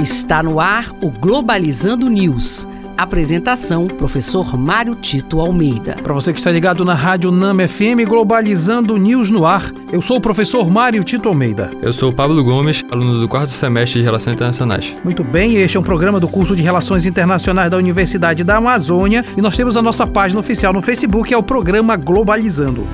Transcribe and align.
Está 0.00 0.44
no 0.44 0.60
ar 0.60 0.94
o 1.02 1.10
Globalizando 1.10 2.08
News. 2.08 2.68
Apresentação: 2.96 3.88
Professor 3.88 4.56
Mário 4.56 4.94
Tito 4.94 5.40
Almeida. 5.40 5.96
Para 6.00 6.14
você 6.14 6.32
que 6.32 6.38
está 6.38 6.52
ligado 6.52 6.84
na 6.84 6.94
Rádio 6.94 7.32
NAM 7.32 7.66
FM 7.66 8.06
Globalizando 8.06 8.96
News 8.96 9.28
no 9.32 9.44
ar, 9.44 9.64
eu 9.90 10.00
sou 10.00 10.18
o 10.18 10.20
professor 10.20 10.70
Mário 10.70 11.02
Tito 11.02 11.28
Almeida. 11.28 11.72
Eu 11.82 11.92
sou 11.92 12.10
o 12.10 12.12
Pablo 12.12 12.44
Gomes, 12.44 12.84
aluno 12.94 13.18
do 13.18 13.28
quarto 13.28 13.50
semestre 13.50 13.98
de 13.98 14.04
Relações 14.04 14.34
Internacionais. 14.34 14.94
Muito 15.02 15.24
bem, 15.24 15.56
este 15.56 15.76
é 15.76 15.80
um 15.80 15.82
programa 15.82 16.20
do 16.20 16.28
curso 16.28 16.54
de 16.54 16.62
Relações 16.62 17.04
Internacionais 17.04 17.68
da 17.68 17.76
Universidade 17.76 18.44
da 18.44 18.58
Amazônia 18.58 19.24
e 19.36 19.42
nós 19.42 19.56
temos 19.56 19.76
a 19.76 19.82
nossa 19.82 20.06
página 20.06 20.38
oficial 20.38 20.72
no 20.72 20.80
Facebook, 20.80 21.34
é 21.34 21.36
o 21.36 21.42
programa 21.42 21.96
Globalizando. 21.96 22.86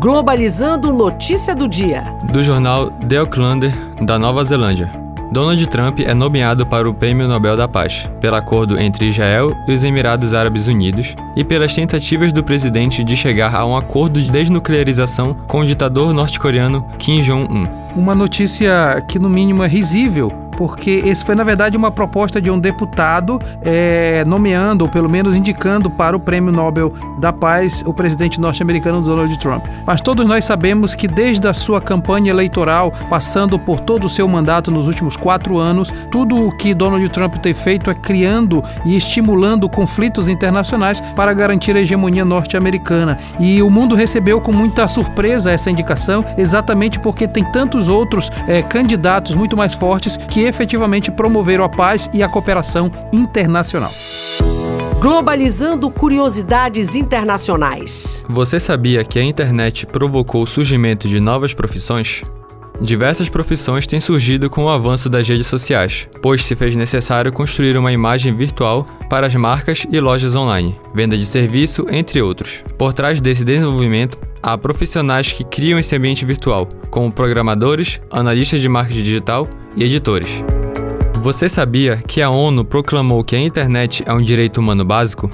Globalizando 0.00 0.92
Notícia 0.92 1.54
do 1.54 1.68
Dia. 1.68 2.02
Do 2.32 2.42
jornal 2.42 2.90
The 3.08 3.18
Aucklander, 3.18 3.72
da 4.00 4.18
Nova 4.18 4.44
Zelândia. 4.44 5.07
Donald 5.30 5.66
Trump 5.68 6.00
é 6.00 6.14
nomeado 6.14 6.66
para 6.66 6.88
o 6.88 6.94
Prêmio 6.94 7.28
Nobel 7.28 7.56
da 7.56 7.68
Paz, 7.68 8.08
pelo 8.18 8.36
acordo 8.36 8.80
entre 8.80 9.10
Israel 9.10 9.54
e 9.66 9.72
os 9.72 9.84
Emirados 9.84 10.32
Árabes 10.32 10.66
Unidos 10.66 11.14
e 11.36 11.44
pelas 11.44 11.74
tentativas 11.74 12.32
do 12.32 12.42
presidente 12.42 13.04
de 13.04 13.14
chegar 13.14 13.54
a 13.54 13.66
um 13.66 13.76
acordo 13.76 14.20
de 14.20 14.30
desnuclearização 14.30 15.34
com 15.34 15.60
o 15.60 15.66
ditador 15.66 16.14
norte-coreano 16.14 16.82
Kim 16.98 17.20
Jong-un. 17.20 17.66
Uma 17.94 18.14
notícia 18.14 19.04
que, 19.06 19.18
no 19.18 19.28
mínimo, 19.28 19.62
é 19.62 19.68
risível 19.68 20.32
porque 20.58 21.02
esse 21.04 21.24
foi, 21.24 21.36
na 21.36 21.44
verdade, 21.44 21.76
uma 21.76 21.88
proposta 21.88 22.40
de 22.40 22.50
um 22.50 22.58
deputado 22.58 23.40
é, 23.62 24.24
nomeando, 24.26 24.84
ou 24.84 24.90
pelo 24.90 25.08
menos 25.08 25.36
indicando 25.36 25.88
para 25.88 26.16
o 26.16 26.18
Prêmio 26.20 26.50
Nobel 26.52 26.92
da 27.20 27.32
Paz 27.32 27.84
o 27.86 27.94
presidente 27.94 28.40
norte-americano 28.40 29.00
Donald 29.00 29.38
Trump. 29.38 29.64
Mas 29.86 30.00
todos 30.00 30.26
nós 30.26 30.44
sabemos 30.44 30.96
que 30.96 31.06
desde 31.06 31.46
a 31.46 31.54
sua 31.54 31.80
campanha 31.80 32.30
eleitoral, 32.30 32.92
passando 33.08 33.56
por 33.56 33.78
todo 33.78 34.08
o 34.08 34.08
seu 34.08 34.26
mandato 34.26 34.68
nos 34.68 34.88
últimos 34.88 35.16
quatro 35.16 35.58
anos, 35.58 35.92
tudo 36.10 36.34
o 36.34 36.50
que 36.50 36.74
Donald 36.74 37.08
Trump 37.10 37.36
tem 37.36 37.54
feito 37.54 37.88
é 37.88 37.94
criando 37.94 38.60
e 38.84 38.96
estimulando 38.96 39.68
conflitos 39.68 40.26
internacionais 40.26 41.00
para 41.14 41.32
garantir 41.34 41.76
a 41.76 41.80
hegemonia 41.80 42.24
norte-americana. 42.24 43.16
E 43.38 43.62
o 43.62 43.70
mundo 43.70 43.94
recebeu 43.94 44.40
com 44.40 44.50
muita 44.50 44.88
surpresa 44.88 45.52
essa 45.52 45.70
indicação, 45.70 46.24
exatamente 46.36 46.98
porque 46.98 47.28
tem 47.28 47.44
tantos 47.44 47.86
outros 47.86 48.28
é, 48.48 48.60
candidatos 48.60 49.36
muito 49.36 49.56
mais 49.56 49.72
fortes 49.72 50.16
que 50.16 50.47
efetivamente 50.48 51.10
promoveram 51.10 51.64
a 51.64 51.68
paz 51.68 52.08
e 52.12 52.22
a 52.22 52.28
cooperação 52.28 52.90
internacional. 53.12 53.92
Globalizando 55.00 55.88
curiosidades 55.90 56.96
internacionais. 56.96 58.24
Você 58.28 58.58
sabia 58.58 59.04
que 59.04 59.18
a 59.18 59.22
internet 59.22 59.86
provocou 59.86 60.42
o 60.42 60.46
surgimento 60.46 61.06
de 61.06 61.20
novas 61.20 61.54
profissões? 61.54 62.24
Diversas 62.80 63.28
profissões 63.28 63.88
têm 63.88 64.00
surgido 64.00 64.48
com 64.48 64.64
o 64.64 64.68
avanço 64.68 65.08
das 65.08 65.28
redes 65.28 65.48
sociais, 65.48 66.08
pois 66.22 66.44
se 66.44 66.54
fez 66.54 66.76
necessário 66.76 67.32
construir 67.32 67.76
uma 67.76 67.92
imagem 67.92 68.34
virtual 68.34 68.86
para 69.10 69.26
as 69.26 69.34
marcas 69.34 69.84
e 69.90 69.98
lojas 69.98 70.36
online, 70.36 70.76
venda 70.94 71.16
de 71.16 71.26
serviço, 71.26 71.86
entre 71.90 72.22
outros. 72.22 72.62
Por 72.76 72.92
trás 72.92 73.20
desse 73.20 73.44
desenvolvimento, 73.44 74.16
há 74.40 74.56
profissionais 74.56 75.32
que 75.32 75.42
criam 75.42 75.78
esse 75.78 75.94
ambiente 75.96 76.24
virtual, 76.24 76.68
como 76.88 77.10
programadores, 77.10 78.00
analistas 78.12 78.60
de 78.60 78.68
marketing 78.68 79.02
digital 79.02 79.48
e 79.78 79.84
editores. 79.84 80.44
Você 81.22 81.48
sabia 81.48 81.96
que 81.96 82.20
a 82.20 82.30
ONU 82.30 82.64
proclamou 82.64 83.22
que 83.22 83.36
a 83.36 83.40
internet 83.40 84.02
é 84.06 84.12
um 84.12 84.22
direito 84.22 84.58
humano 84.58 84.84
básico? 84.84 85.30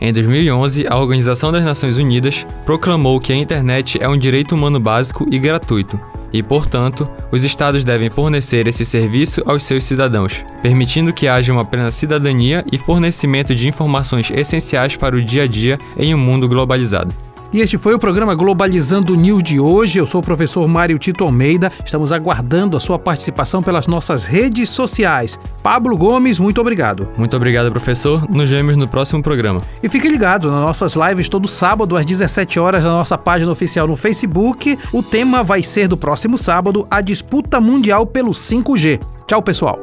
Em 0.00 0.12
2011, 0.12 0.86
a 0.88 0.98
Organização 0.98 1.50
das 1.50 1.64
Nações 1.64 1.96
Unidas 1.96 2.46
proclamou 2.64 3.18
que 3.18 3.32
a 3.32 3.36
internet 3.36 3.98
é 4.00 4.08
um 4.08 4.18
direito 4.18 4.54
humano 4.54 4.78
básico 4.78 5.26
e 5.30 5.38
gratuito, 5.38 5.98
e, 6.32 6.42
portanto, 6.42 7.08
os 7.32 7.44
estados 7.44 7.82
devem 7.82 8.10
fornecer 8.10 8.68
esse 8.68 8.84
serviço 8.84 9.42
aos 9.46 9.62
seus 9.62 9.84
cidadãos, 9.84 10.44
permitindo 10.62 11.12
que 11.12 11.28
haja 11.28 11.52
uma 11.52 11.64
plena 11.64 11.90
cidadania 11.90 12.64
e 12.70 12.76
fornecimento 12.76 13.54
de 13.54 13.68
informações 13.68 14.30
essenciais 14.30 14.96
para 14.96 15.16
o 15.16 15.24
dia 15.24 15.44
a 15.44 15.46
dia 15.46 15.78
em 15.96 16.14
um 16.14 16.18
mundo 16.18 16.48
globalizado. 16.48 17.14
E 17.56 17.62
este 17.62 17.78
foi 17.78 17.94
o 17.94 17.98
programa 17.98 18.34
Globalizando 18.34 19.16
News 19.16 19.42
de 19.42 19.58
hoje. 19.58 19.98
Eu 19.98 20.06
sou 20.06 20.20
o 20.20 20.22
professor 20.22 20.68
Mário 20.68 20.98
Tito 20.98 21.24
Almeida. 21.24 21.72
Estamos 21.82 22.12
aguardando 22.12 22.76
a 22.76 22.80
sua 22.80 22.98
participação 22.98 23.62
pelas 23.62 23.86
nossas 23.86 24.26
redes 24.26 24.68
sociais. 24.68 25.38
Pablo 25.62 25.96
Gomes, 25.96 26.38
muito 26.38 26.60
obrigado. 26.60 27.08
Muito 27.16 27.34
obrigado, 27.34 27.70
professor. 27.70 28.28
Nos 28.28 28.50
vemos 28.50 28.76
no 28.76 28.86
próximo 28.86 29.22
programa. 29.22 29.62
E 29.82 29.88
fique 29.88 30.06
ligado 30.06 30.50
nas 30.50 30.60
nossas 30.60 30.96
lives 30.96 31.30
todo 31.30 31.48
sábado 31.48 31.96
às 31.96 32.04
17 32.04 32.60
horas 32.60 32.84
na 32.84 32.90
nossa 32.90 33.16
página 33.16 33.50
oficial 33.50 33.88
no 33.88 33.96
Facebook. 33.96 34.78
O 34.92 35.02
tema 35.02 35.42
vai 35.42 35.62
ser 35.62 35.88
do 35.88 35.96
próximo 35.96 36.36
sábado 36.36 36.86
a 36.90 37.00
disputa 37.00 37.58
mundial 37.58 38.04
pelo 38.06 38.32
5G. 38.32 39.00
Tchau, 39.26 39.40
pessoal. 39.40 39.78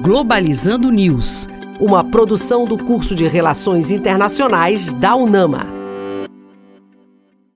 Globalizando 0.00 0.90
News, 0.90 1.50
uma 1.78 2.02
produção 2.02 2.64
do 2.64 2.78
curso 2.78 3.14
de 3.14 3.28
Relações 3.28 3.90
Internacionais 3.90 4.94
da 4.94 5.14
UNAMA. 5.14 5.81